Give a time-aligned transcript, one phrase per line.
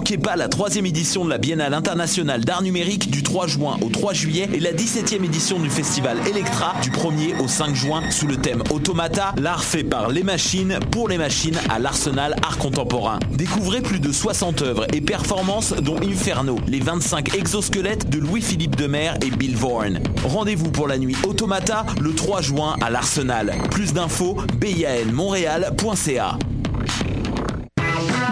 [0.00, 3.90] manquez pas la troisième édition de la Biennale internationale d'art numérique du 3 juin au
[3.90, 8.26] 3 juillet et la 17e édition du festival Electra du 1er au 5 juin sous
[8.26, 13.18] le thème Automata, l'art fait par les machines pour les machines à l'Arsenal Art Contemporain.
[13.32, 19.10] Découvrez plus de 60 œuvres et performances dont Inferno, les 25 exosquelettes de Louis-Philippe Demer
[19.20, 20.00] et Bill Vaughan.
[20.24, 23.52] Rendez-vous pour la nuit Automata le 3 juin à l'Arsenal.
[23.70, 26.38] Plus d'infos, bianmontréal.ca.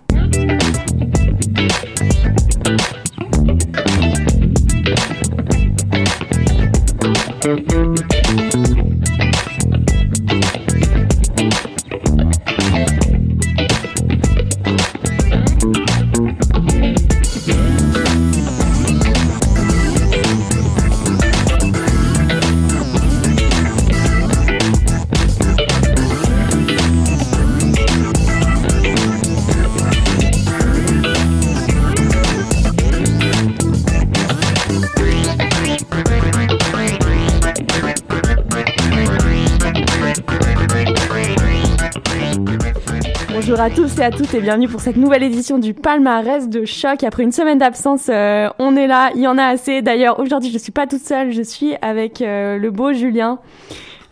[43.96, 47.04] Tous et à toutes et bienvenue pour cette nouvelle édition du palmarès de choc.
[47.04, 49.82] Après une semaine d'absence, euh, on est là, il y en a assez.
[49.82, 53.40] D'ailleurs, aujourd'hui, je suis pas toute seule, je suis avec euh, le beau Julien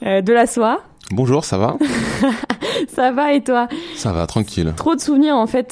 [0.06, 0.82] euh, de la soie.
[1.12, 1.78] Bonjour, ça va?
[2.90, 3.68] Ça va et toi?
[3.96, 4.74] Ça va, tranquille.
[4.76, 5.70] Trop de souvenirs en fait,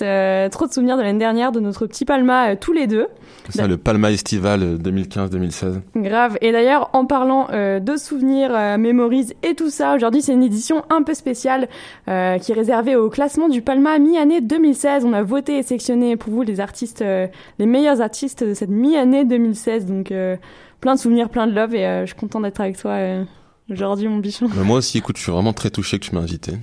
[0.50, 3.08] trop de souvenirs de l'année dernière de notre petit Palma tous les deux.
[3.52, 5.82] C'est ça, le Palma Estival euh, 2015-2016.
[5.96, 6.38] Grave.
[6.42, 10.44] Et d'ailleurs, en parlant euh, de souvenirs, euh, mémorise et tout ça, aujourd'hui c'est une
[10.44, 11.68] édition un peu spéciale
[12.08, 15.06] euh, qui est réservée au classement du Palma mi-année 2016.
[15.06, 17.28] On a voté et sélectionné pour vous les artistes, euh,
[17.60, 19.86] les meilleurs artistes de cette mi-année 2016.
[19.86, 20.38] Donc euh,
[20.82, 23.24] plein de souvenirs, plein de love et euh, je suis contente d'être avec toi euh,
[23.70, 24.48] aujourd'hui, mon bichon.
[24.56, 26.54] Mais moi aussi, écoute, je suis vraiment très touché que tu m'aies invité.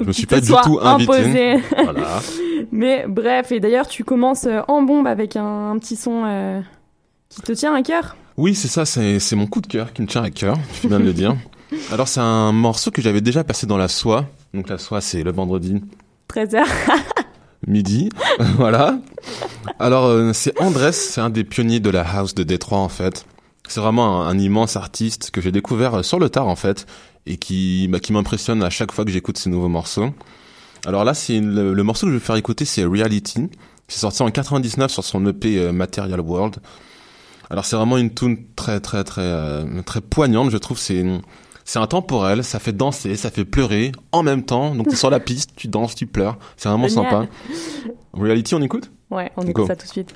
[0.00, 1.12] Je me suis pas du tout invité.
[1.12, 1.56] imposé.
[1.84, 2.20] Voilà.
[2.72, 6.60] Mais bref, et d'ailleurs tu commences euh, en bombe avec un, un petit son euh,
[7.28, 8.16] qui te tient à cœur.
[8.36, 11.00] Oui, c'est ça, c'est mon coup de cœur qui me tient à cœur, tu bien
[11.00, 11.36] de le dire.
[11.92, 14.26] Alors, c'est un morceau que j'avais déjà passé dans la soie.
[14.54, 15.82] Donc, la soie, c'est le vendredi
[16.32, 16.62] 13h.
[17.66, 18.10] midi.
[18.56, 18.98] voilà.
[19.78, 23.26] Alors, euh, c'est Andrés, c'est un des pionniers de la house de Détroit, en fait.
[23.68, 26.86] C'est vraiment un, un immense artiste que j'ai découvert euh, sur le tard, en fait,
[27.26, 30.10] et qui, bah, qui m'impressionne à chaque fois que j'écoute ses nouveaux morceaux.
[30.86, 33.48] Alors là, c'est le, le morceau que je vais faire écouter, c'est Reality.
[33.88, 36.56] C'est sorti en 99 sur son EP euh, Material World.
[37.50, 40.78] Alors c'est vraiment une tune très très très euh, très poignante, je trouve.
[40.78, 41.02] C'est
[41.64, 44.74] c'est intemporel, ça fait danser, ça fait pleurer en même temps.
[44.74, 46.38] Donc t'es sur la piste, tu danses, tu pleures.
[46.58, 47.10] C'est vraiment Génial.
[47.10, 47.26] sympa.
[48.12, 48.90] Reality, on écoute?
[49.10, 49.48] Ouais, on Go.
[49.50, 50.14] écoute ça tout de suite.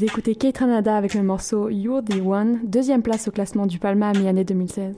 [0.00, 3.78] Vous écoutez Kate Ranada avec le morceau You're the One, deuxième place au classement du
[3.78, 4.96] Palma à mi-année 2016.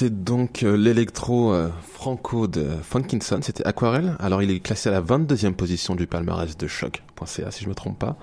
[0.00, 4.16] C'était donc euh, l'électro euh, franco de Funkinson, c'était Aquarelle.
[4.18, 7.74] Alors il est classé à la 22e position du palmarès de choc.ca si je me
[7.74, 8.16] trompe pas.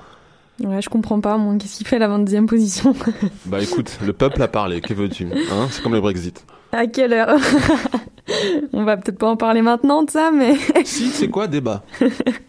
[0.60, 2.96] Ouais, je comprends pas, moi, qu'est-ce qu'il fait la 22e position
[3.46, 5.68] Bah écoute, le peuple a parlé, que veux-tu hein?
[5.70, 6.44] C'est comme le Brexit.
[6.72, 7.38] À quelle heure
[8.74, 10.56] On va peut-être pas en parler maintenant de ça, mais...
[10.84, 11.84] si, c'est quoi débat?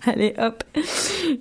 [0.06, 0.64] Allez, hop.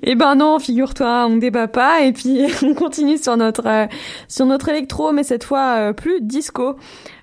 [0.03, 3.87] Eh ben non, figure-toi, on débat pas, et puis on continue sur notre, euh,
[4.27, 6.75] sur notre électro, mais cette fois euh, plus disco.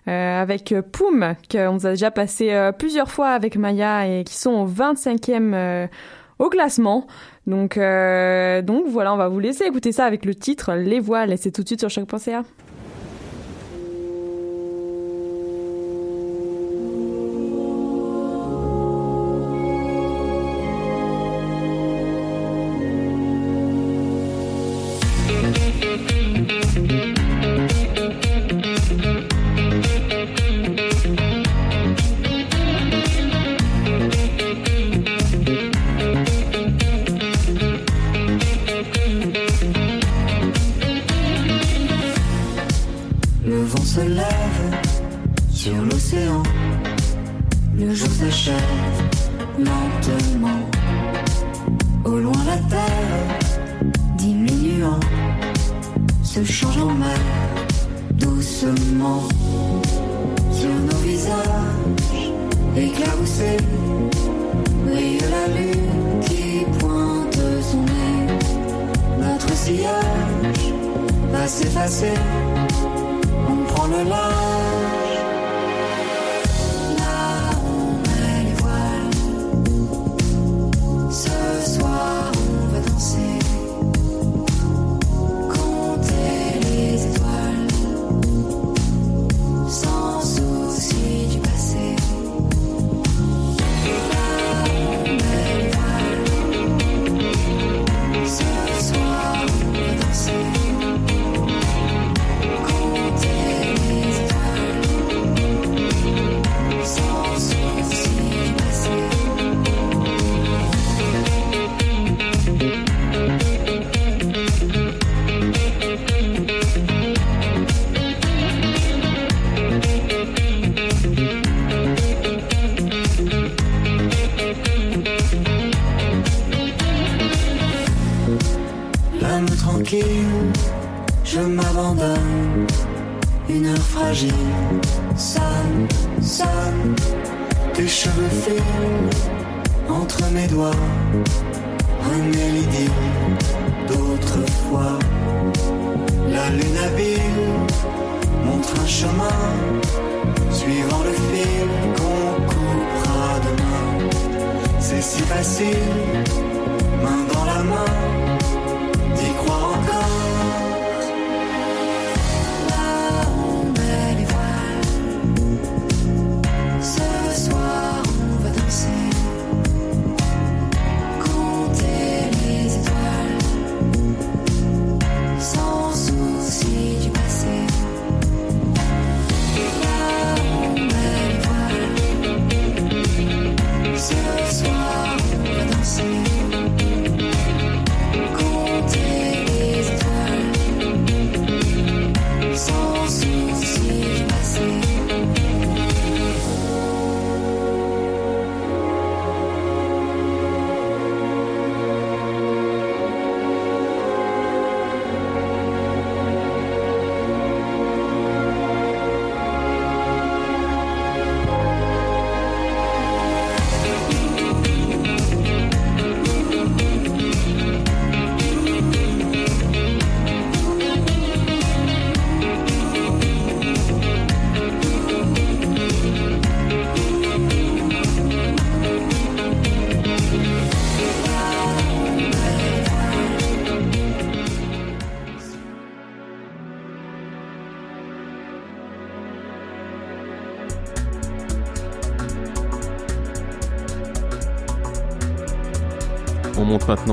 [0.06, 4.50] Euh, avec Poum, qu'on vous a déjà passé plusieurs fois avec Maya et qui sont
[4.50, 5.88] au 25e
[6.38, 7.06] au classement.
[7.46, 11.36] Donc, donc voilà, on va vous laisser écouter ça avec le titre Les voiles et
[11.36, 12.42] c'est tout de suite sur choc.ca.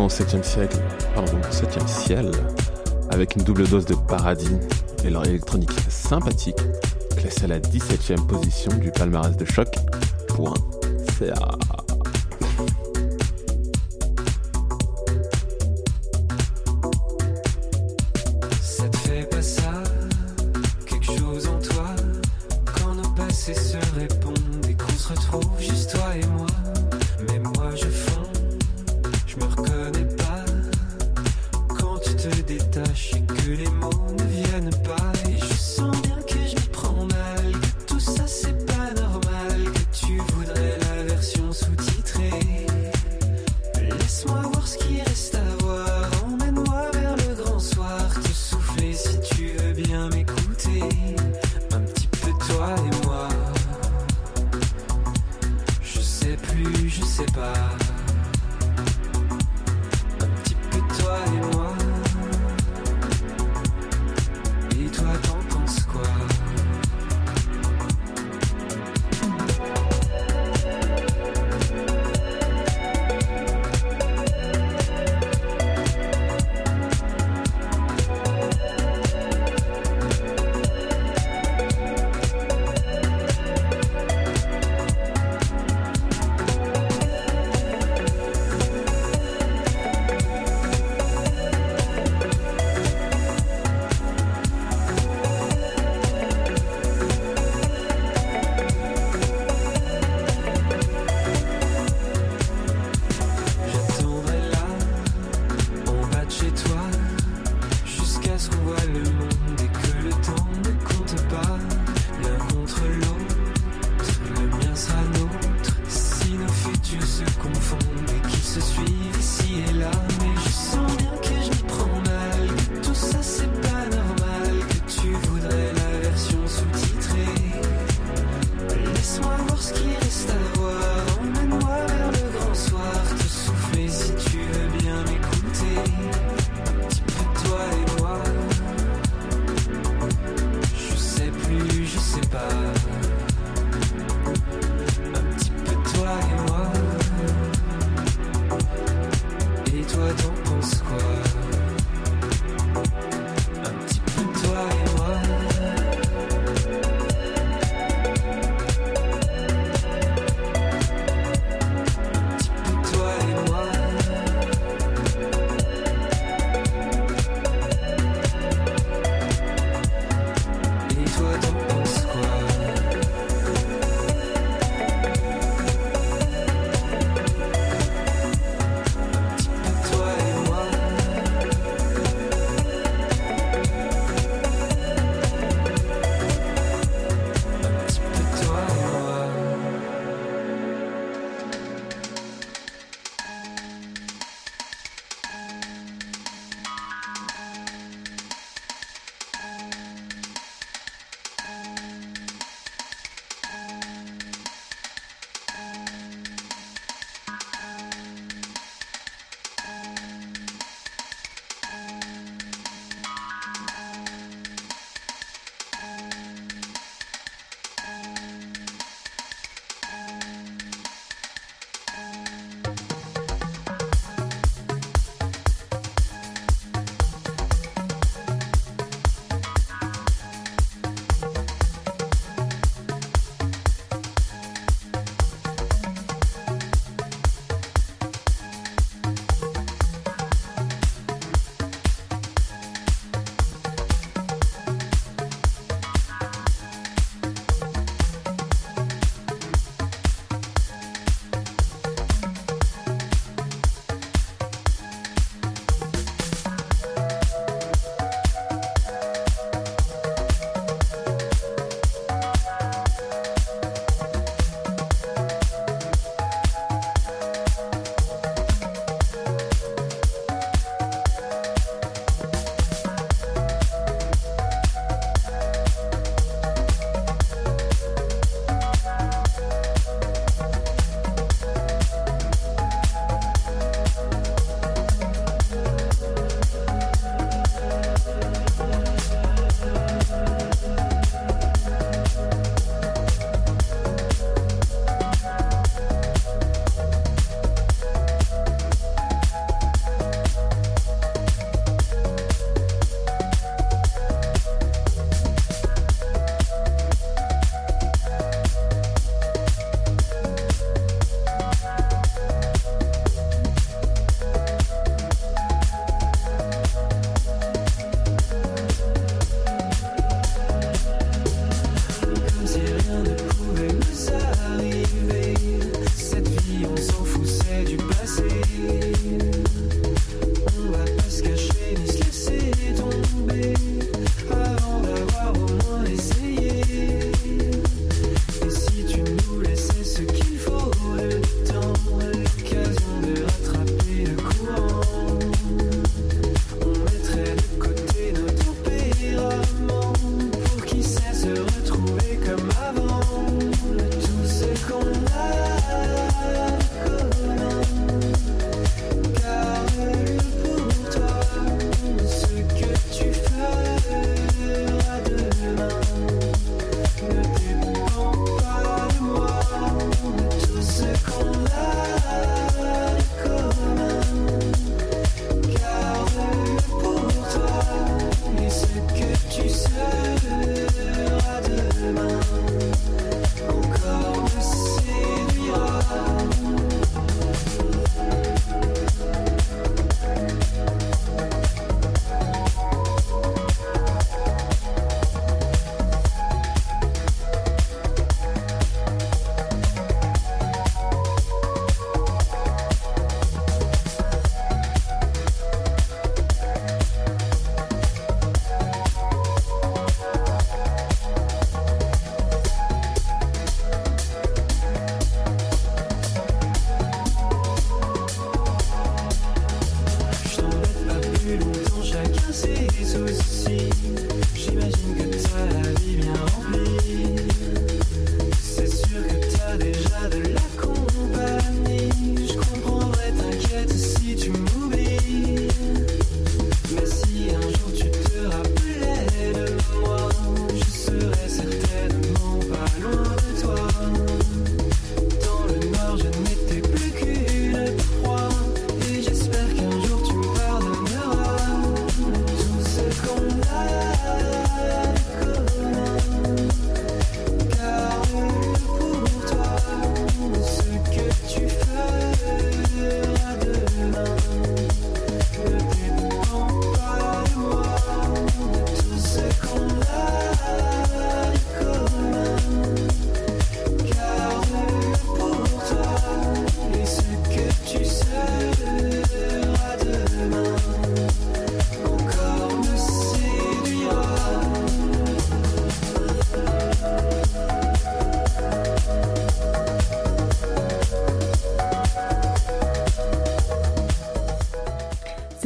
[0.02, 0.78] maintenant au 7e siècle,
[1.16, 2.32] pardon, 7e ciel,
[3.12, 4.58] avec une double dose de paradis
[5.04, 6.60] et leur électronique sympathique,
[7.18, 9.68] classée à la 17e position du palmarès de choc.
[10.28, 10.54] Point.
[11.20, 11.71] Ça te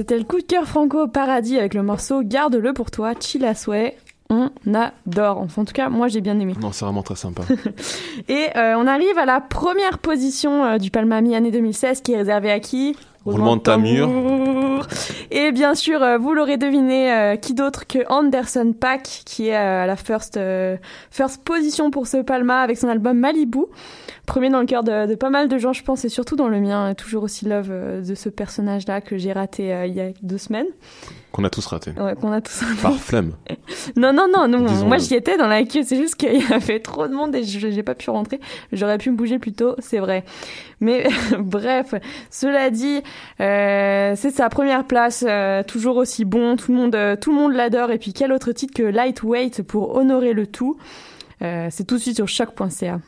[0.07, 3.43] C'était le coup de cœur franco au paradis avec le morceau Garde-le pour toi, chill
[3.43, 3.97] à souhait.
[4.29, 5.39] On adore.
[5.39, 6.53] Enfin, en tout cas, moi j'ai bien aimé.
[6.61, 7.41] Non, c'est vraiment très sympa.
[8.27, 12.17] Et euh, on arrive à la première position euh, du Palma Mi-année 2016 qui est
[12.17, 12.95] réservée à qui?
[13.25, 14.85] Roulement de tambour.
[15.31, 19.55] Et bien sûr, euh, vous l'aurez deviné, euh, qui d'autre que Anderson Paak, qui est
[19.55, 20.39] euh, à la first,
[21.09, 23.65] first position pour ce Palma avec son album Malibu.
[24.25, 26.47] Premier dans le cœur de, de pas mal de gens, je pense, et surtout dans
[26.47, 26.93] le mien.
[26.95, 30.38] Toujours aussi love euh, de ce personnage-là que j'ai raté euh, il y a deux
[30.38, 30.67] semaines.
[31.31, 31.91] Qu'on a tous raté.
[31.91, 33.33] Ouais, qu'on a tous Par flemme.
[33.97, 34.85] non, non, non, non.
[34.85, 35.83] Moi, j'y étais dans la queue.
[35.83, 38.39] C'est juste qu'il y avait trop de monde et je j'ai pas pu rentrer.
[38.71, 40.23] J'aurais pu me bouger plus tôt, c'est vrai.
[40.79, 41.07] Mais
[41.39, 41.93] bref,
[42.29, 43.01] cela dit,
[43.41, 46.55] euh, c'est sa première place, euh, toujours aussi bon.
[46.55, 47.91] Tout le monde, euh, tout le monde l'adore.
[47.91, 50.77] Et puis quel autre titre que Lightweight pour honorer le tout?
[51.41, 52.99] Euh, c'est tout de suite sur choc.ca.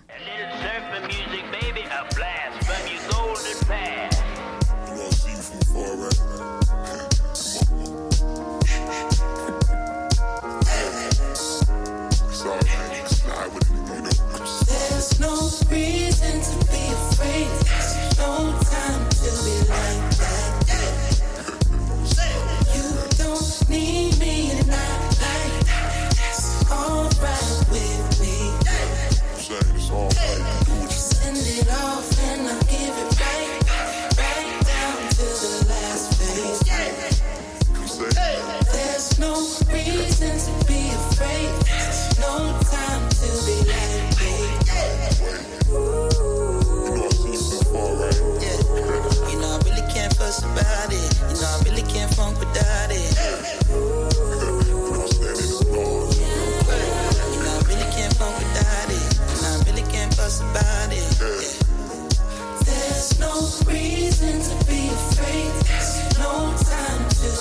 [67.27, 67.33] You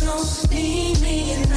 [0.00, 1.49] don't need me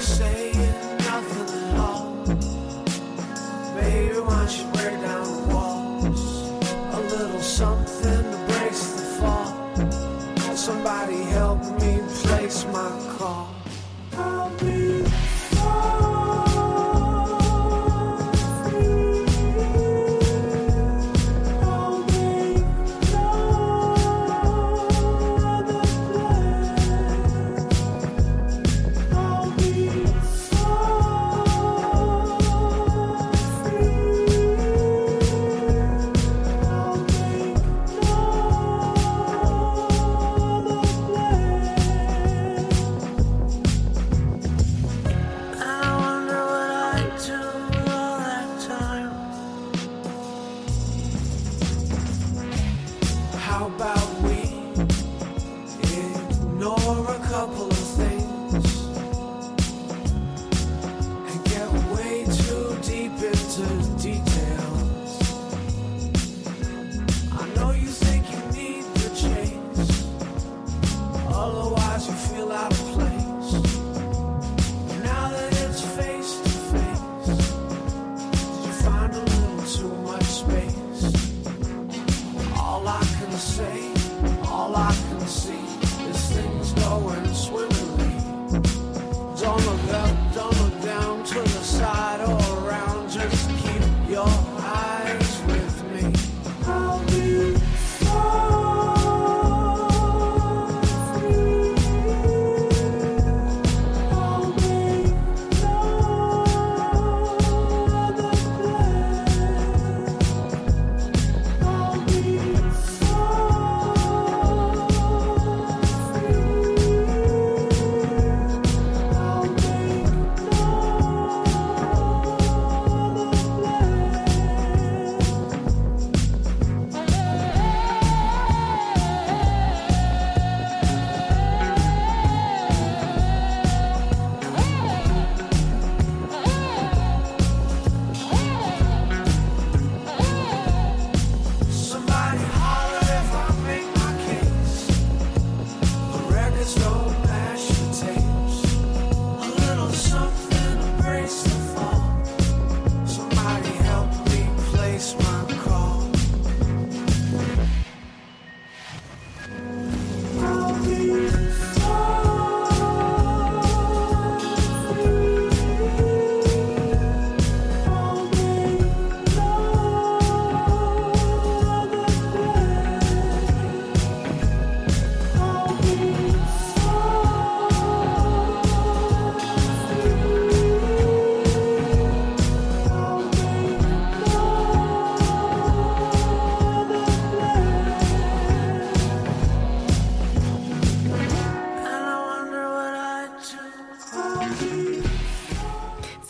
[0.00, 0.39] say.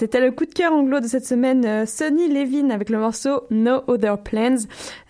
[0.01, 3.43] C'était le coup de cœur anglo de cette semaine, euh, Sonny Levin avec le morceau
[3.51, 4.57] No Other Plans,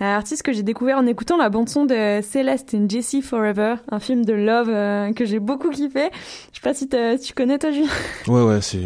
[0.01, 3.76] un artiste que j'ai découvert en écoutant la bande son de Celeste and Jesse Forever,
[3.88, 6.11] un film de love euh, que j'ai beaucoup kiffé.
[6.51, 6.88] Je sais pas si,
[7.24, 7.86] tu connais toi, Julien.
[8.26, 8.82] Ouais, ouais, c'est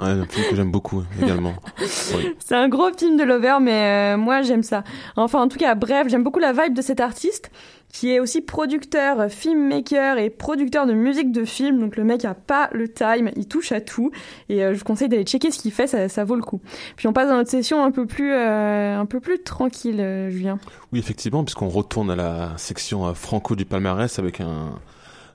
[0.00, 1.54] un film que j'aime beaucoup également.
[2.16, 2.34] Oui.
[2.44, 4.82] C'est un gros film de lover, mais euh, moi j'aime ça.
[5.14, 7.52] Enfin, en tout cas, bref, j'aime beaucoup la vibe de cet artiste
[7.94, 11.78] qui est aussi producteur, filmmaker et producteur de musique de film.
[11.78, 14.10] Donc le mec a pas le time, il touche à tout.
[14.48, 16.60] Et euh, je vous conseille d'aller checker ce qu'il fait, ça, vaut le coup.
[16.96, 20.28] Puis on passe dans notre session un peu plus, euh, un peu plus tranquille, euh,
[20.28, 20.58] Julien.
[20.92, 24.72] Oui, effectivement, puisqu'on retourne à la section euh, franco du palmarès avec un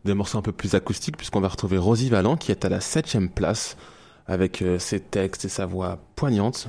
[0.03, 2.81] des morceaux un peu plus acoustiques, puisqu'on va retrouver Rosie Vallant qui est à la
[2.81, 3.77] septième place
[4.27, 6.67] avec euh, ses textes et sa voix poignante.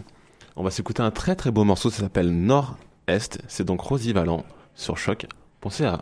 [0.55, 3.41] On va s'écouter un très très beau morceau, ça s'appelle Nord-Est.
[3.49, 4.45] C'est donc Rosie Vallant
[4.76, 5.26] sur Choc.
[5.61, 6.00] Pensez à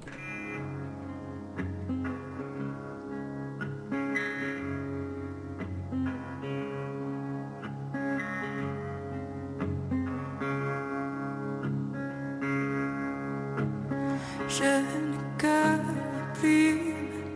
[14.49, 15.83] Je ne que
[16.35, 16.79] plus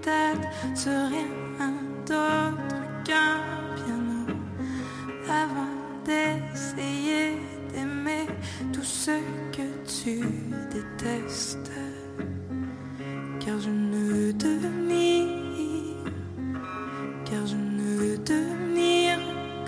[0.01, 1.75] peut-être sur rien
[2.07, 3.41] d'autre qu'un
[3.75, 4.39] piano
[5.29, 7.37] avant d'essayer
[7.73, 8.27] d'aimer
[8.73, 9.11] tout ce
[9.51, 10.21] que tu
[10.73, 11.71] détestes
[13.45, 14.47] car je ne te
[14.89, 15.27] nie,
[17.25, 18.39] car je ne te
[18.75, 19.17] nie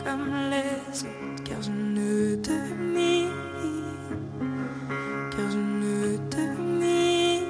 [0.04, 2.56] comme les autres, car je ne te
[2.94, 3.26] nie,
[5.32, 6.44] car je ne te
[6.80, 7.42] nie.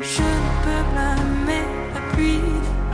[0.00, 2.40] Je ne peux blâmer la pluie,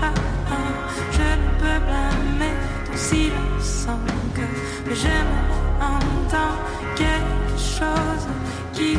[0.03, 0.13] ah,
[0.51, 0.73] ah,
[1.17, 2.55] je ne peux blâmer
[2.85, 4.57] ton silence encore,
[4.87, 5.35] mais j'aime
[5.81, 6.59] entendre
[6.97, 8.27] quelque chose
[8.75, 8.99] qui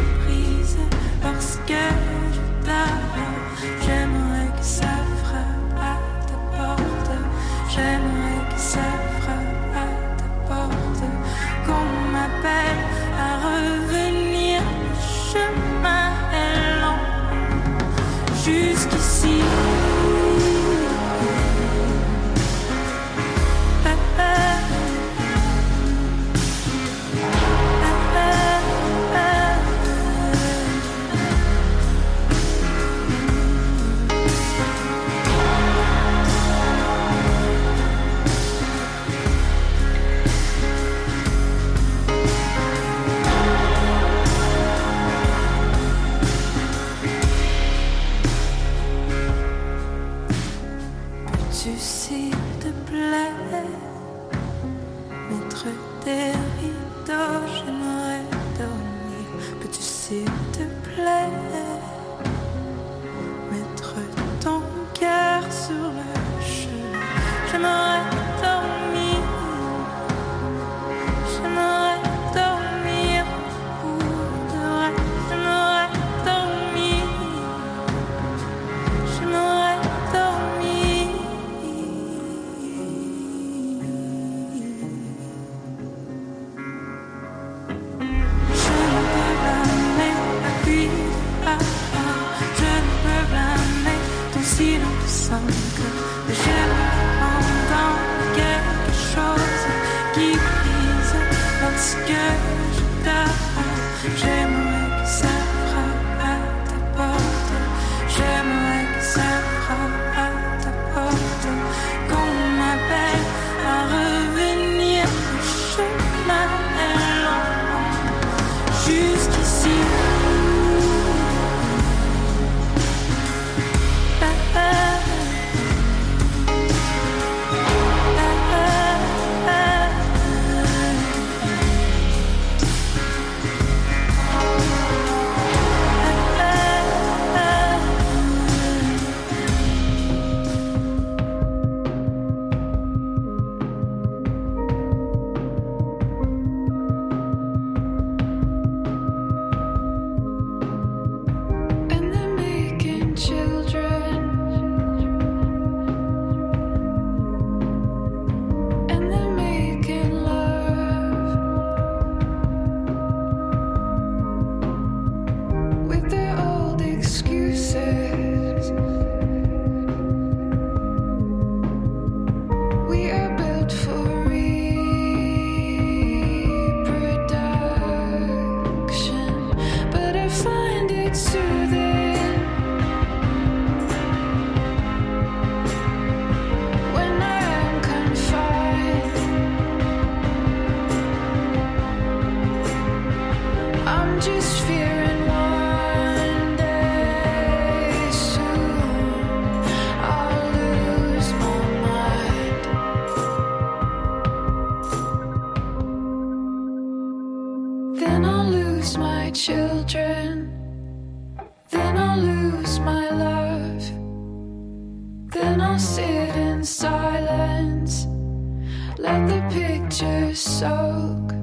[219.03, 221.33] Let the pictures soak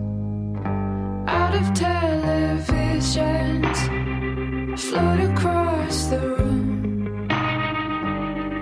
[1.29, 3.77] out of televisions,
[4.79, 7.29] float across the room,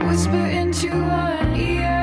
[0.04, 1.97] whisper into one ear.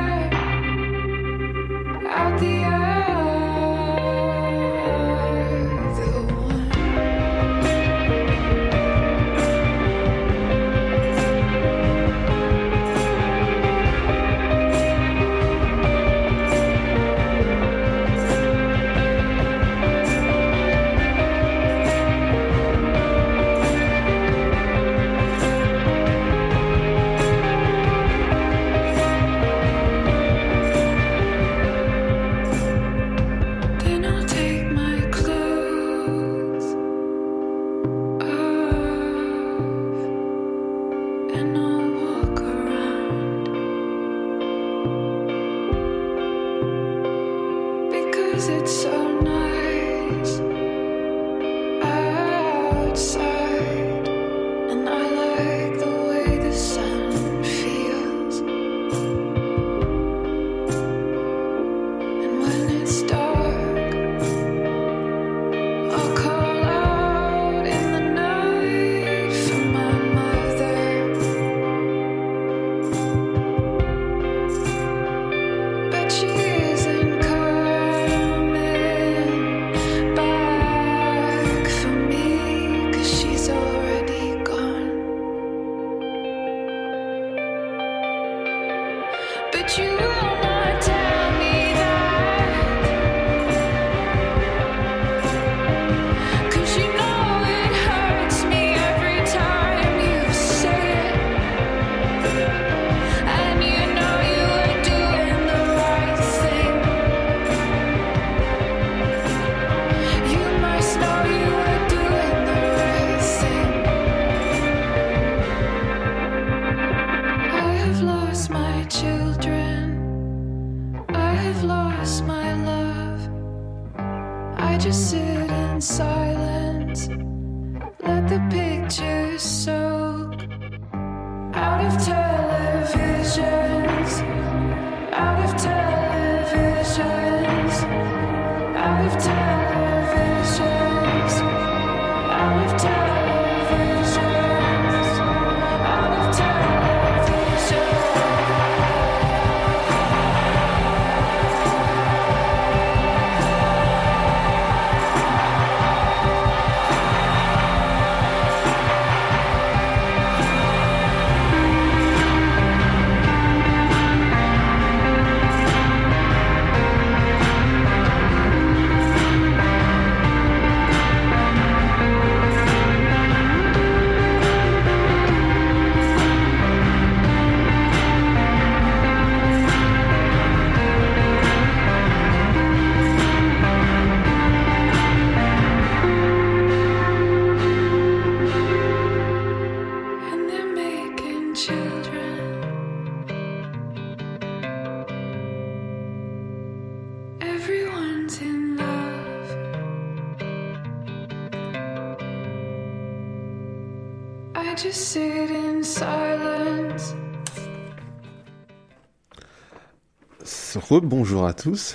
[210.95, 211.93] Rebonjour à tous.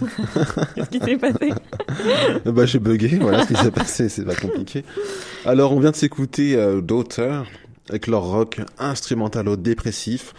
[0.74, 1.52] Qu'est-ce qui s'est passé?
[2.46, 4.84] Bah j'ai bugué, voilà ce qui s'est passé, c'est pas compliqué.
[5.44, 7.42] Alors on vient de s'écouter euh, Daughter
[7.90, 10.32] avec leur rock instrumentalo-dépressif.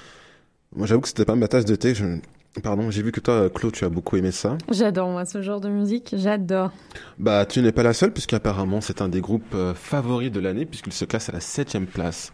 [0.76, 1.94] Moi j'avoue que c'était pas ma tasse de thé.
[1.94, 2.06] Je...
[2.64, 4.58] Pardon, j'ai vu que toi Claude tu as beaucoup aimé ça.
[4.72, 6.16] J'adore, moi, ce genre de musique.
[6.18, 6.72] J'adore.
[7.20, 10.66] Bah tu n'es pas la seule puisqu'apparemment c'est un des groupes euh, favoris de l'année
[10.66, 12.34] puisqu'il se classe à la septième place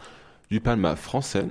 [0.50, 1.48] du Palma français.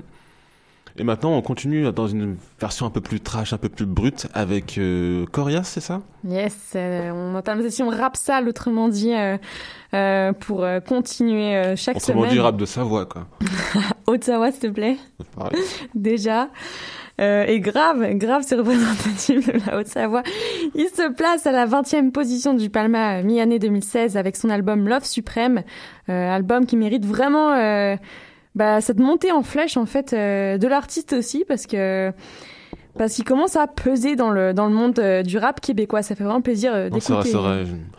[0.96, 4.28] Et maintenant on continue dans une version un peu plus trash, un peu plus brute
[4.32, 6.02] avec euh, Corias, c'est ça?
[6.26, 9.36] Yes, euh, on entame la session rap sale, autrement dit, euh,
[9.94, 12.34] euh, pour continuer chaque Autrement semaine.
[12.34, 13.26] dit rap de Savoie quoi.
[14.06, 14.96] Ottawa, s'il te plaît.
[15.36, 15.60] Pareil.
[15.94, 16.48] Déjà.
[17.20, 20.22] Euh, et grave, grave, c'est représentatif de la Haute-Savoie.
[20.74, 25.04] Il se place à la 20e position du Palma mi-année 2016 avec son album Love
[25.04, 25.62] Suprême,
[26.08, 27.94] euh, album qui mérite vraiment euh,
[28.54, 32.12] bah, cette montée en flèche en fait euh, de l'artiste aussi parce que
[32.96, 36.02] parce qu'il commence à peser dans le dans le monde euh, du rap québécois.
[36.02, 37.32] Ça fait vraiment plaisir euh, d'écouter.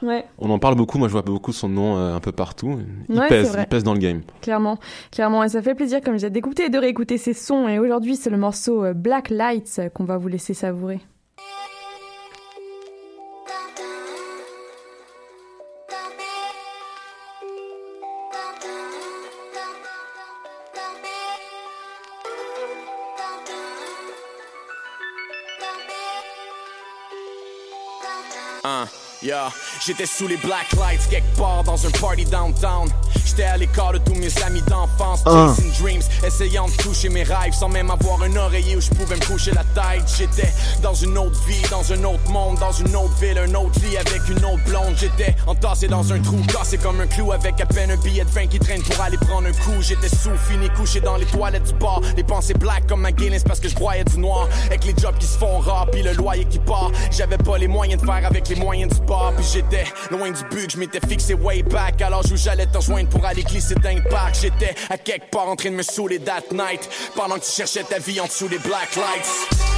[0.02, 0.26] Ouais.
[0.38, 2.80] On en parle beaucoup, moi je vois beaucoup son nom euh, un peu partout.
[3.10, 4.22] Il Ouais, pèse, il pèse dans le game.
[4.42, 4.78] Clairement,
[5.12, 7.68] clairement, et ça fait plaisir comme j'ai d'écouter et de réécouter ses sons.
[7.68, 11.00] Et aujourd'hui, c'est le morceau Black Lights qu'on va vous laisser savourer.
[29.26, 29.50] Yeah.
[29.86, 32.90] J'étais sous les black lights quelque part dans un party downtown.
[33.24, 35.54] J'étais à l'écart de tous mes amis d'enfance, Hein.
[35.56, 39.16] chasing dreams, essayant de toucher mes rêves sans même avoir un oreiller où je pouvais
[39.16, 40.04] me coucher la tête.
[40.18, 43.80] J'étais dans une autre vie, dans un autre monde, dans une autre ville, un autre
[43.84, 44.96] lit avec une autre blonde.
[44.98, 48.30] J'étais entassé dans un trou, cassé comme un clou avec à peine un billet de
[48.32, 49.82] 20 qui traîne pour aller prendre un coup.
[49.82, 52.02] J'étais sous, fini, couché dans les toilettes du bar.
[52.18, 54.48] Les pensées black comme ma Guinness parce que je broyais du noir.
[54.66, 56.92] Avec les jobs qui se font rares, puis le loyer qui part.
[57.12, 59.34] J'avais pas les moyens de faire avec les moyens du bar.
[59.36, 59.75] Puis j'étais
[60.12, 62.02] loin du but, je m'étais fixé way back.
[62.02, 64.36] Alors où j'allais te rejoindre pour aller glisser d'un parc.
[64.42, 66.90] J'étais à quelque part en train de me saouler that night.
[67.16, 69.75] Pendant que tu cherchais ta vie en dessous des black lights.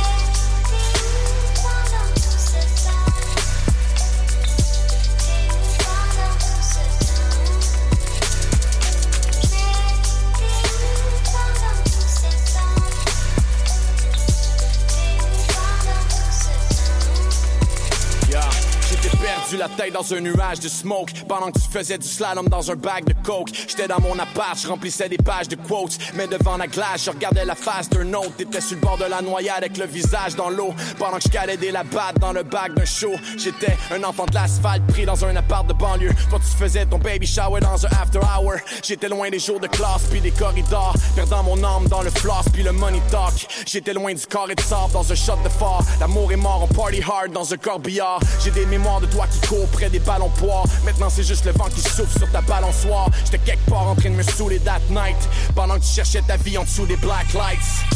[19.93, 23.13] Dans un nuage de smoke pendant que tu faisais du slalom dans un bag de
[23.23, 23.49] coke.
[23.67, 27.11] J'étais dans mon appart, je remplissais des pages de quotes, mais devant la glace, je
[27.11, 28.35] regardais la face d'un autre.
[28.37, 31.29] T'étais sur le bord de la noyade avec le visage dans l'eau pendant que je
[31.29, 33.11] calais des labattes dans le bag d'un show.
[33.37, 36.13] J'étais un enfant de l'asphalte pris dans un appart de banlieue.
[36.29, 38.55] Toi, tu faisais ton baby shower dans un after hour.
[38.83, 42.45] J'étais loin des jours de classe puis des corridors, perdant mon âme dans le floss
[42.53, 43.47] puis le money talk.
[43.65, 45.83] J'étais loin du carré de sable dans un shot de phare.
[45.99, 48.19] L'amour est mort, on party hard dans un corbillard.
[48.43, 50.63] J'ai des mémoires de toi qui courent près des ballons poids.
[50.85, 53.09] Maintenant c'est juste le vent qui souffle sur ta balançoire.
[53.25, 55.17] J'étais quelque part en train de me saouler that night.
[55.55, 57.87] Pendant que tu cherchais ta vie en dessous des black lights.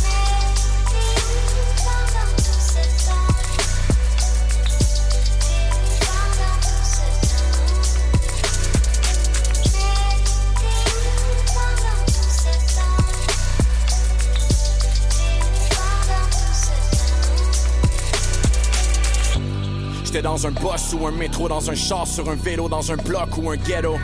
[20.13, 22.97] J'étais dans un bus ou un métro, dans un char, sur un vélo, dans un
[22.97, 23.95] bloc ou un ghetto.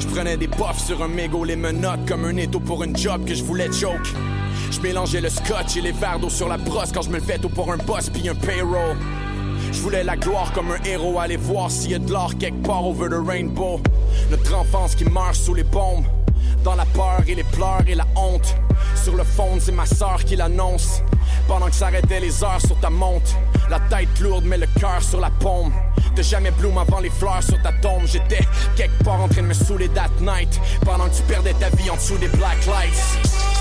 [0.00, 3.24] Je prenais des puffs sur un mégot, les menottes comme un étau pour une job
[3.24, 4.12] que je voulais choke.
[4.72, 7.38] Je mélangeais le scotch et les verres d'eau sur la brosse quand je me levais
[7.38, 8.96] tôt pour un boss puis un payroll.
[9.70, 12.66] Je voulais la gloire comme un héros, aller voir s'il y a de l'or quelque
[12.66, 13.80] part over the rainbow.
[14.28, 16.04] Notre enfance qui meurt sous les bombes,
[16.64, 18.56] dans la peur et les pleurs et la honte.
[18.96, 21.00] Sur le fond, c'est ma sœur qui l'annonce.
[21.48, 23.32] Pendant que s'arrêtaient les heures sur ta montre,
[23.70, 25.72] la tête lourde mais le cœur sur la paume.
[26.16, 28.06] De jamais bloom avant les fleurs sur ta tombe.
[28.06, 28.46] J'étais
[28.76, 30.60] quelque part en train de me saouler that night.
[30.84, 33.51] Pendant que tu perdais ta vie en dessous des black lights.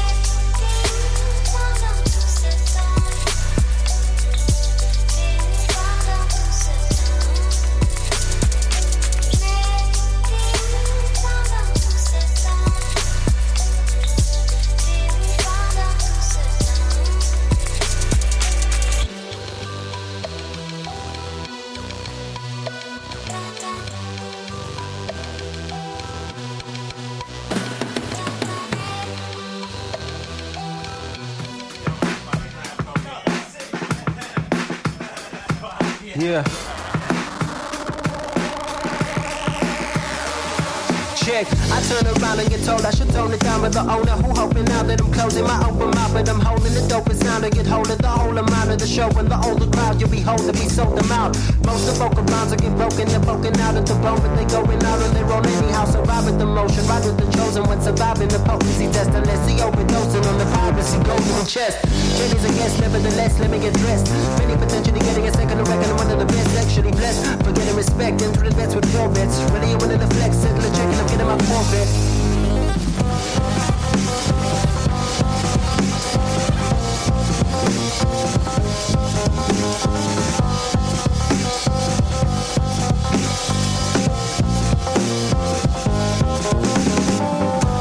[61.51, 61.83] Chest.
[62.15, 64.09] Jenny's a guest, nevertheless, let me get dressed.
[64.39, 67.25] Many potentially getting a second to reckon one of the best, actually blessed.
[67.43, 69.41] Forgetting respect, into the bets with four bets.
[69.51, 71.89] Really, you wanted to flex, settle a check and I'm getting my forfeit.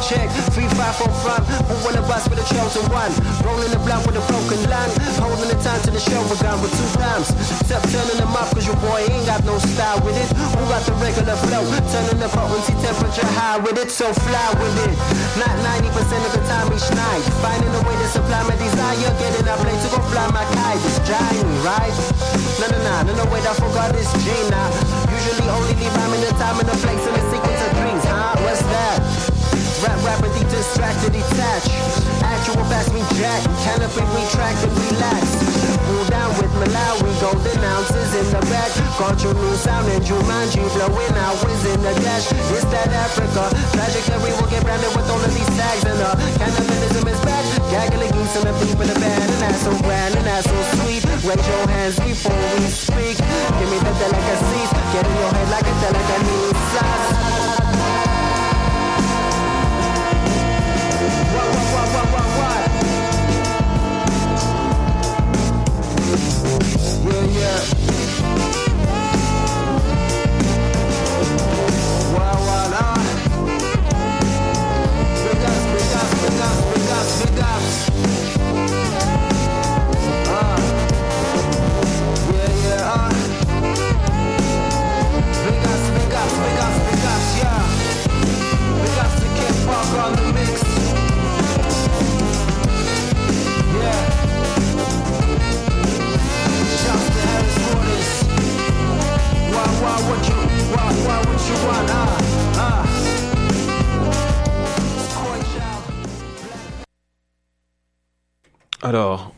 [0.09, 0.40] Check,
[0.95, 1.43] three, five, four, front.
[1.69, 3.13] Who wanna bust with a chosen one?
[3.45, 4.91] Rolling the blunt with a broken lung.
[5.23, 7.29] Holding the time to the show begun with two dimes.
[7.67, 10.29] Step turning them up, cause your boy ain't got no style with it.
[10.35, 11.63] Who got the regular flow?
[11.91, 14.95] Turning the potency temperature high with it, so fly with it.
[15.39, 17.23] Not 90% of the time each night.
[17.45, 19.11] Finding a way to supply my desire.
[19.21, 20.81] Getting a place to go fly my kite.
[20.87, 21.95] It's giant, right?
[22.59, 24.11] No, no, no, no, no, wait, I forgot this
[24.51, 24.69] now.
[25.07, 28.35] Usually only leave I'm the time and the place and the sequence of dreams, huh?
[28.43, 29.30] What's that?
[29.81, 31.65] Rap rapidly distracted, detach.
[32.21, 33.41] Actual pass me jack.
[33.65, 35.25] Canopy retract and relax.
[35.89, 38.41] Cool down with Malawi, golden ounces in the.
[39.01, 42.29] Got your new sound and Jumanji blowing out whiz in the dash.
[42.53, 43.49] It's that Africa.
[43.73, 47.45] Tragically will get branded with all of these tags and uh, cannibalism is back.
[47.73, 50.59] Gaggling geese and the beep in the band and that's so grand and that's so
[50.85, 51.01] sweet.
[51.25, 53.17] Raise your hands before we speak.
[53.17, 54.71] Give me the delicacies.
[54.93, 57.40] Get in your head like a delicacy.
[67.61, 67.90] Yeah,
[108.83, 109.33] Alors,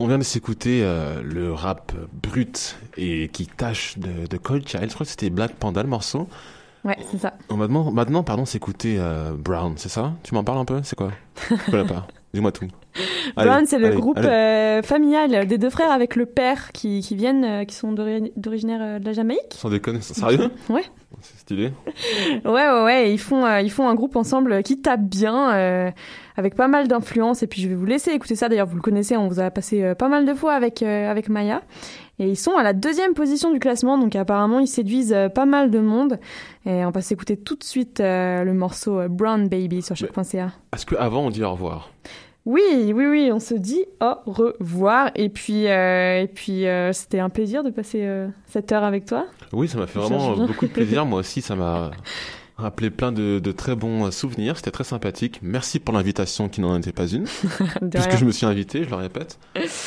[0.00, 4.88] On vient de s'écouter euh, le rap brut et qui tâche de, de Cold Child.
[4.88, 6.28] Je crois que c'était Black Panda le morceau.
[6.84, 7.34] Ouais, c'est ça.
[7.48, 10.14] On va maintenant, maintenant pardon, s'écouter euh, Brown, c'est ça?
[10.24, 10.80] Tu m'en parles un peu?
[10.82, 11.12] C'est quoi?
[11.48, 12.06] Je connais pas.
[12.34, 12.66] Dis-moi tout.
[13.36, 14.28] Brown, c'est le allez, groupe allez.
[14.28, 18.32] euh, familial des deux frères avec le père qui, qui viennent, euh, qui sont d'ori-
[18.36, 19.54] d'originaire euh, de la Jamaïque.
[19.54, 20.50] Sans déconner, sérieux?
[20.68, 20.84] Ouais.
[21.20, 21.72] C'est stylé.
[22.44, 23.12] Ouais, ouais, ouais.
[23.12, 25.92] Ils font, ils font un groupe ensemble qui tape bien,
[26.36, 27.42] avec pas mal d'influence.
[27.42, 28.48] Et puis je vais vous laisser écouter ça.
[28.48, 31.62] D'ailleurs, vous le connaissez, on vous a passé pas mal de fois avec avec Maya.
[32.18, 35.70] Et ils sont à la deuxième position du classement, donc apparemment ils séduisent pas mal
[35.70, 36.18] de monde.
[36.66, 40.52] Et on va s'écouter tout de suite le morceau Brown Baby sur choc.ca.
[40.74, 41.90] Est-ce qu'avant on dit au revoir?
[42.46, 45.10] Oui, oui, oui, on se dit au revoir.
[45.14, 49.06] Et puis, euh, et puis euh, c'était un plaisir de passer euh, cette heure avec
[49.06, 49.26] toi.
[49.52, 51.06] Oui, ça m'a fait vraiment beaucoup de plaisir.
[51.06, 51.90] Moi aussi, ça m'a
[52.56, 54.56] rappelé plein de, de très bons euh, souvenirs.
[54.56, 55.40] C'était très sympathique.
[55.42, 57.24] Merci pour l'invitation qui n'en était pas une.
[57.90, 59.38] Puisque je me suis invité, je le répète.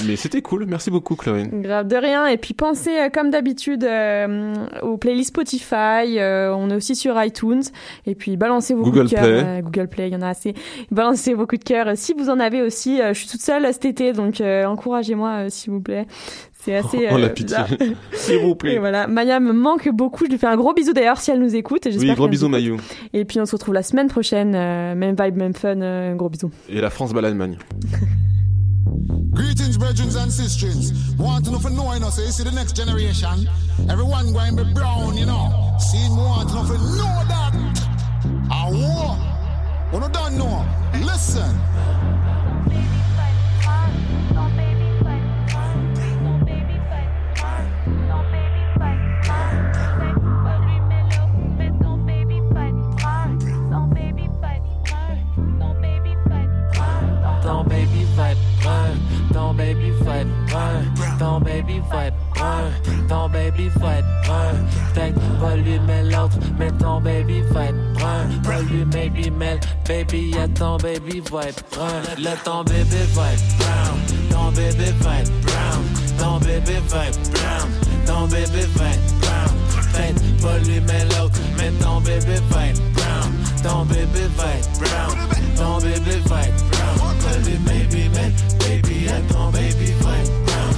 [0.06, 0.66] Mais c'était cool.
[0.66, 1.48] Merci beaucoup, Chloé.
[1.52, 2.28] Grave de rien.
[2.28, 6.20] Et puis pensez euh, comme d'habitude euh, aux playlists Spotify.
[6.20, 7.64] euh, on est aussi sur iTunes.
[8.06, 9.44] Et puis balancez vos Google coups de cœur.
[9.44, 9.62] Play.
[9.62, 10.54] Google Play, il y en a assez.
[10.92, 11.92] Balancez vos coups de cœur.
[11.96, 15.82] Si vous en avez aussi, je suis toute seule cet été, donc encouragez-moi s'il vous
[15.82, 16.08] plaît.
[16.68, 17.08] C'est assez.
[17.12, 17.58] Oh, la euh, pitié.
[18.12, 18.76] S'il vous plaît.
[18.76, 20.26] Et voilà, Maya me manque beaucoup.
[20.26, 21.84] Je lui fais un gros bisou d'ailleurs si elle nous écoute.
[21.86, 22.50] Oui, gros écoute.
[22.50, 22.78] Mayou.
[23.14, 24.54] Et puis on se retrouve la semaine prochaine.
[24.54, 25.82] euh, même vibe, même fun.
[25.82, 26.52] euh, gros bisous.
[26.68, 27.58] Et la France bat l'Allemagne.
[29.34, 30.92] Greetings, brethren and sisters.
[31.18, 33.48] Want to know for knowing us, so you see the next generation.
[33.90, 35.52] Everyone going be brown, you know.
[35.80, 37.54] See, want to know for know that.
[38.50, 39.22] I want.
[39.92, 40.66] When you don't know,
[41.06, 41.54] listen.
[57.78, 58.98] Baby va brun,
[59.34, 62.72] ton baby va brun, ton baby brun,
[63.08, 64.56] ton baby va brun.
[64.94, 68.26] Peut-être pas lui mais l'autre, mais ton baby va être brun.
[68.44, 69.10] Pas lui mais
[69.88, 72.02] baby y'a ton baby va être brun.
[72.18, 74.00] Là ton bébé va être brown,
[74.32, 75.84] ton bébé va être brown,
[76.18, 77.70] ton bébé va être brown,
[78.06, 79.54] ton bébé va être brown.
[79.94, 83.32] Peut-être pas lui mais l'autre, mais ton bébé va être brown,
[83.64, 85.16] ton bébé va être brown,
[85.56, 86.77] ton bébé va être brown.
[87.28, 90.74] Baby, maybe, man, baby, ton baby être brown.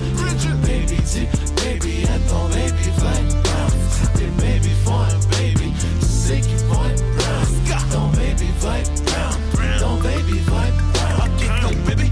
[0.64, 3.72] Baby, dis, baby, ton baby être brown.
[4.16, 7.46] Tes baby font un baby, tu sais qu'ils être brown.
[7.92, 11.14] Ton baby être brown, ton baby être brown.
[11.20, 12.12] Ok, ton baby,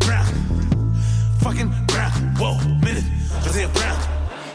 [0.00, 0.32] brown.
[1.42, 2.34] Fucking brown.
[2.40, 3.04] Wow, minute,
[3.44, 3.98] je brown.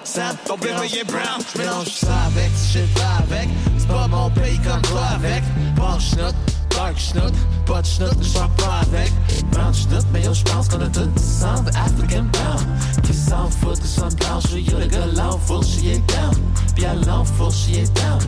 [0.03, 1.41] Sam, ton bébé est brown.
[1.53, 3.49] J'mélange ça avec, shit pas avec.
[3.77, 5.43] C'est pas mon pays comme toi avec.
[5.75, 6.35] Bon schnout,
[6.69, 7.33] dark schnout,
[7.65, 9.11] pas de schnout, j'sors pas avec.
[9.51, 12.65] Brown schnout, mais yo j'pense qu'on a tout du sang African brown.
[13.03, 16.33] Qui s'en fout que son blanche, yo le gars l'en full, she est down.
[16.75, 18.19] Puis elle l'en full, she est down.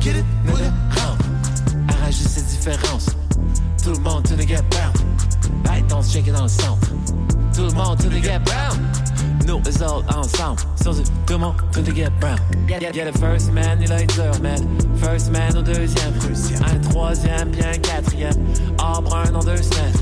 [0.00, 1.16] Get it, nigga, how?
[1.88, 3.06] Arrache ces différences.
[3.82, 4.92] Tout le monde, to the get brown.
[5.88, 6.88] Don't shake it dans le centre.
[7.54, 8.76] Tout le monde, to the get brown.
[9.46, 10.60] Nous, les autres, ensemble.
[10.82, 12.36] Sur du tout le monde, to the get brown?
[12.68, 14.58] Yeah, yeah, le first man, il a été dur, man.
[14.96, 16.12] First man au deuxième.
[16.66, 18.34] Un troisième, puis un quatrième.
[18.78, 19.92] Or brun dans deux semaines.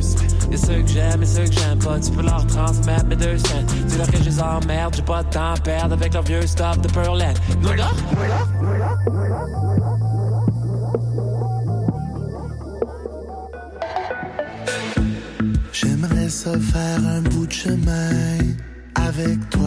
[0.51, 2.01] Y'a ceux que j'aime et ceux que j'aime pas.
[2.01, 3.63] Tu peux leur transmettre mes deux cents.
[3.87, 4.95] Dis-leur que je les emmerde.
[4.97, 7.35] J'ai pas de temps à perdre avec leur vieux stop de Pearland.
[7.61, 7.91] Nous, gars?
[15.73, 18.39] J'aimerais ça faire un bout de chemin
[19.07, 19.61] avec toi.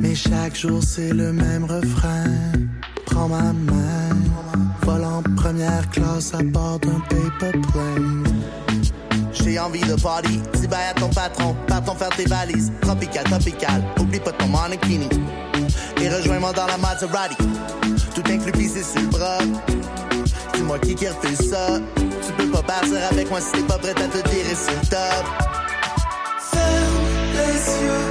[0.00, 2.24] Mais chaque jour c'est le même refrain.
[3.06, 4.10] Prends ma main,
[4.82, 8.24] vole en première classe à bord d'un paper plane.
[9.32, 12.72] J'ai envie de party, dis bye à ton patron, partons faire tes valises.
[12.80, 15.08] Tropical, tropical, oublie pas ton mannequin.
[16.00, 17.36] Et rejoins-moi dans la Maserati,
[18.14, 19.38] tout inclus pissé sur le bras.
[20.54, 21.80] Dis-moi qui qui refait ça.
[22.46, 25.24] Pas partir avec moi si t'es pas prête à te tirer sur le top.
[26.52, 28.06] Ferme les yeux,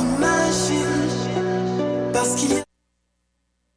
[0.00, 1.10] imagine.
[2.12, 2.64] Parce qu'il y a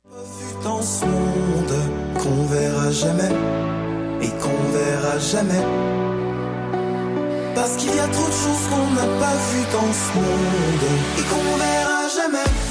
[0.10, 1.78] pas vu dans ce monde
[2.22, 3.32] qu'on verra jamais
[4.22, 5.64] et qu'on verra jamais.
[7.55, 10.88] Parce qu'il y a trop de choses qu'on n'a pas vues dans ce monde
[11.18, 12.66] et qu'on verra jamais.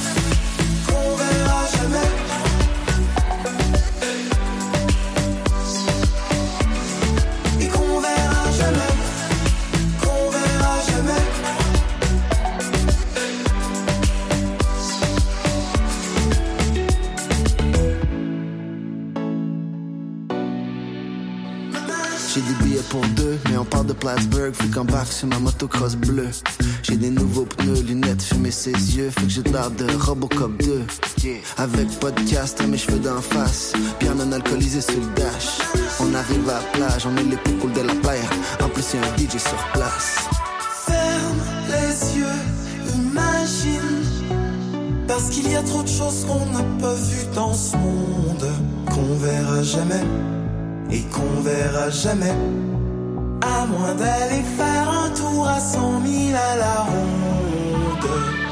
[23.86, 26.30] De Plattsburgh, fait qu'en bac sur ma motocross bleue.
[26.82, 30.52] J'ai des nouveaux pneus, lunettes, fumer ses yeux, fait que j'ai de l'air de Robocop
[30.62, 30.82] 2.
[31.56, 35.58] Avec podcast à mes cheveux d'en face, bien non alcoolisé sur le dash.
[36.00, 38.28] On arrive à la plage, on est les plus cool de la playa.
[38.62, 40.28] En plus, y'a un DJ sur place.
[40.86, 44.36] Ferme les yeux, imagine.
[45.06, 48.46] Parce qu'il y a trop de choses qu'on n'a pas vues dans ce monde,
[48.90, 50.04] qu'on verra jamais
[50.90, 52.34] et qu'on verra jamais.
[53.40, 58.45] À moins d'aller faire un tour à cent mille à la ronde.